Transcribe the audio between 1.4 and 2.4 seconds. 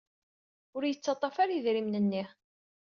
ara idrimen-nni.